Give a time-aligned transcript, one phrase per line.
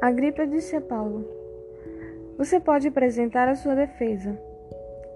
[0.00, 1.28] Agripa disse a Paulo:
[2.38, 4.34] Você pode apresentar a sua defesa.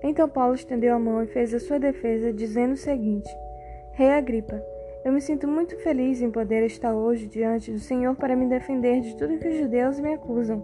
[0.02, 3.30] Então Paulo estendeu a mão e fez a sua defesa, dizendo o seguinte:
[3.92, 4.62] Rei Agripa,
[5.02, 9.00] eu me sinto muito feliz em poder estar hoje diante do Senhor para me defender
[9.00, 10.62] de tudo que os judeus me acusam.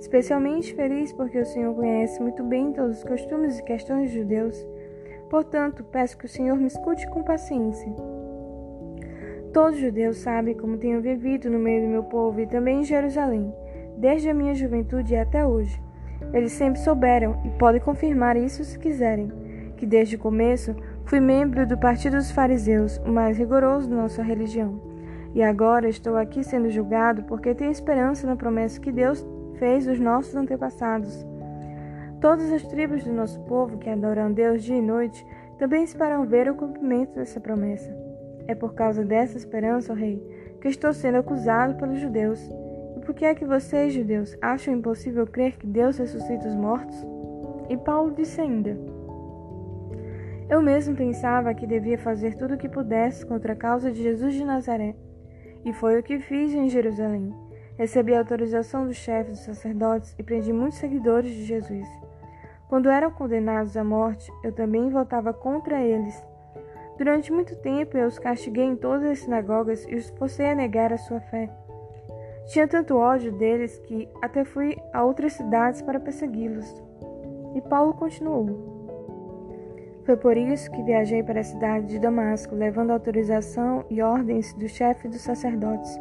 [0.00, 4.66] Especialmente feliz porque o Senhor conhece muito bem todos os costumes e questões judeus.
[5.30, 7.94] Portanto, peço que o Senhor me escute com paciência.
[9.54, 12.84] Todos os judeus sabem como tenho vivido no meio do meu povo e também em
[12.84, 13.54] Jerusalém,
[13.96, 15.80] desde a minha juventude até hoje.
[16.32, 19.30] Eles sempre souberam e podem confirmar isso se quiserem,
[19.76, 24.24] que desde o começo fui membro do Partido dos Fariseus, o mais rigoroso da nossa
[24.24, 24.82] religião.
[25.32, 29.24] E agora estou aqui sendo julgado porque tenho esperança na promessa que Deus
[29.60, 31.24] fez dos nossos antepassados.
[32.20, 35.24] Todas as tribos do nosso povo que adoram Deus dia e noite
[35.58, 38.03] também esperam ver o cumprimento dessa promessa.
[38.46, 40.22] É por causa dessa esperança, ó Rei,
[40.60, 42.40] que estou sendo acusado pelos judeus.
[42.96, 46.96] E por que é que vocês, judeus, acham impossível crer que Deus ressuscita os mortos?
[47.68, 48.76] E Paulo disse ainda:
[50.48, 54.34] Eu mesmo pensava que devia fazer tudo o que pudesse contra a causa de Jesus
[54.34, 54.94] de Nazaré.
[55.64, 57.34] E foi o que fiz em Jerusalém.
[57.76, 61.88] Recebi a autorização dos chefes dos sacerdotes e prendi muitos seguidores de Jesus.
[62.68, 66.14] Quando eram condenados à morte, eu também votava contra eles.
[66.96, 70.92] Durante muito tempo eu os castiguei em todas as sinagogas e os forcei a negar
[70.92, 71.50] a sua fé.
[72.46, 76.82] Tinha tanto ódio deles que até fui a outras cidades para persegui-los.
[77.54, 78.74] E Paulo continuou.
[80.04, 84.68] Foi por isso que viajei para a cidade de Damasco, levando autorização e ordens do
[84.68, 85.98] chefe dos sacerdotes.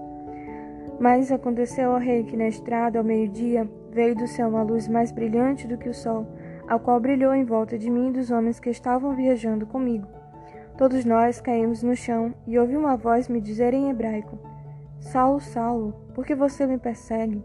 [1.00, 5.12] Mas aconteceu ao rei que na estrada, ao meio-dia, veio do céu uma luz mais
[5.12, 6.28] brilhante do que o sol,
[6.68, 10.23] a qual brilhou em volta de mim e dos homens que estavam viajando comigo.
[10.78, 14.40] Todos nós caímos no chão e ouvi uma voz me dizer em hebraico:
[15.00, 17.44] Saulo, Saulo, por que você me persegue?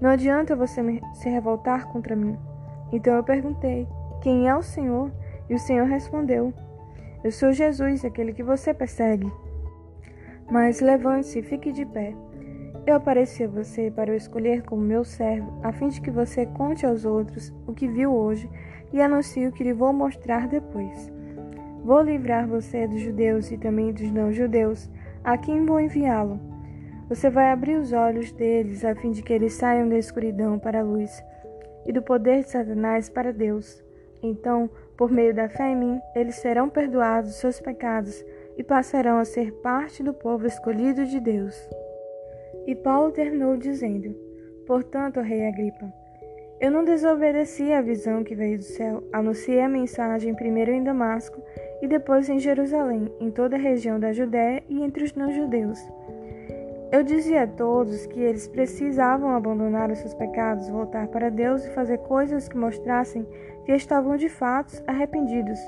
[0.00, 0.80] Não adianta você
[1.14, 2.38] se revoltar contra mim.
[2.92, 3.88] Então eu perguntei:
[4.22, 5.10] Quem é o Senhor?
[5.50, 6.54] E o Senhor respondeu:
[7.24, 9.30] Eu sou Jesus, aquele que você persegue.
[10.48, 12.14] Mas levante-se e fique de pé.
[12.86, 16.46] Eu apareci a você para o escolher como meu servo, a fim de que você
[16.46, 18.48] conte aos outros o que viu hoje
[18.92, 21.17] e anuncie o que lhe vou mostrar depois.
[21.88, 24.90] Vou livrar você dos judeus e também dos não-judeus,
[25.24, 26.38] a quem vou enviá-lo.
[27.08, 30.80] Você vai abrir os olhos deles, a fim de que eles saiam da escuridão para
[30.80, 31.24] a luz
[31.86, 33.82] e do poder de Satanás para Deus.
[34.22, 38.22] Então, por meio da fé em mim, eles serão perdoados seus pecados
[38.58, 41.56] e passarão a ser parte do povo escolhido de Deus.
[42.66, 44.14] E Paulo terminou dizendo:
[44.66, 45.90] Portanto, rei Agripa,
[46.60, 51.40] eu não desobedeci à visão que veio do céu, anunciei a mensagem primeiro em Damasco
[51.80, 55.78] e depois em Jerusalém, em toda a região da Judéia e entre os não-judeus.
[56.90, 61.70] Eu dizia a todos que eles precisavam abandonar os seus pecados, voltar para Deus e
[61.70, 63.26] fazer coisas que mostrassem
[63.64, 65.60] que estavam de fato arrependidos.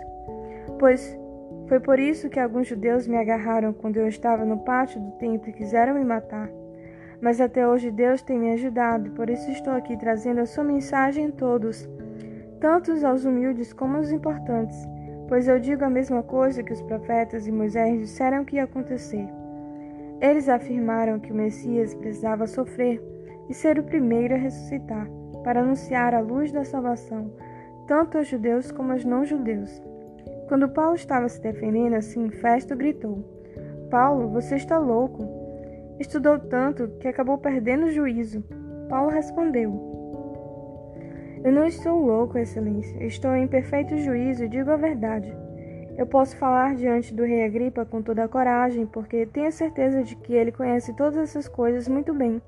[0.78, 1.16] Pois
[1.68, 5.50] foi por isso que alguns judeus me agarraram quando eu estava no pátio do templo
[5.50, 6.50] e quiseram me matar.
[7.20, 11.26] Mas até hoje Deus tem me ajudado, por isso estou aqui trazendo a sua mensagem
[11.26, 11.88] a todos,
[12.60, 14.76] tanto aos humildes como aos importantes,
[15.28, 19.28] pois eu digo a mesma coisa que os profetas e Moisés disseram que ia acontecer.
[20.20, 23.02] Eles afirmaram que o Messias precisava sofrer
[23.48, 25.08] e ser o primeiro a ressuscitar,
[25.42, 27.32] para anunciar a luz da salvação,
[27.86, 29.82] tanto aos judeus como aos não-judeus.
[30.48, 33.24] Quando Paulo estava se defendendo assim, Festo gritou:
[33.90, 35.39] Paulo, você está louco.
[36.00, 38.42] Estudou tanto que acabou perdendo o juízo.
[38.88, 39.70] Paulo respondeu:
[41.44, 43.04] Eu não estou louco, Excelência.
[43.04, 45.30] Estou em perfeito juízo e digo a verdade.
[45.98, 50.16] Eu posso falar diante do rei Agripa com toda a coragem, porque tenho certeza de
[50.16, 52.40] que ele conhece todas essas coisas muito bem,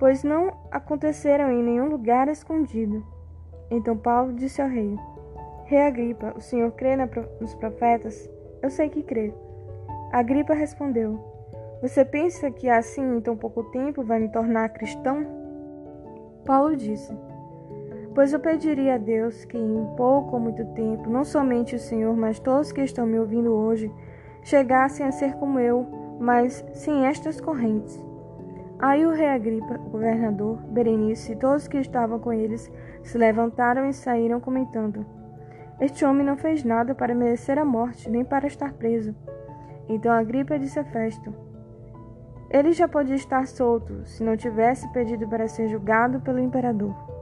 [0.00, 3.06] pois não aconteceram em nenhum lugar escondido.
[3.70, 4.98] Então Paulo disse ao rei:
[5.66, 6.96] Rei Agripa, o senhor crê
[7.40, 8.28] nos profetas?
[8.60, 9.32] Eu sei que crê.
[10.12, 11.33] Agripa respondeu:
[11.86, 15.26] você pensa que assim, em tão pouco tempo, vai me tornar cristão?
[16.46, 17.14] Paulo disse:
[18.14, 22.16] Pois eu pediria a Deus que em pouco ou muito tempo, não somente o Senhor,
[22.16, 23.92] mas todos que estão me ouvindo hoje,
[24.42, 25.86] chegassem a ser como eu,
[26.18, 28.02] mas sem estas correntes.
[28.78, 32.72] Aí o rei Agripa, o governador, Berenice e todos que estavam com eles
[33.02, 35.04] se levantaram e saíram comentando:
[35.78, 39.14] Este homem não fez nada para merecer a morte, nem para estar preso.
[39.86, 41.53] Então Agripa disse a Festo:
[42.54, 47.13] ele já podia estar solto se não tivesse pedido para ser julgado pelo imperador.